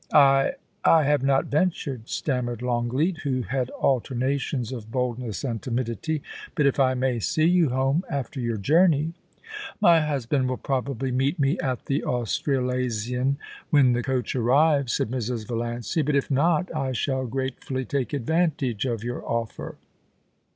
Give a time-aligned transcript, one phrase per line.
[0.07, 6.55] * I— I have not ventured,' stammered Longleat, who had alternations of boldness and timidity;*
[6.55, 9.13] but if I may see you home after your journey
[9.61, 13.37] '* My husband will probably meet me at the Australasian
[13.69, 15.47] when the coach arrives,' said Mrs.
[15.47, 19.75] Valiancy, * but if not, I shall gratefully take advantage of your offer.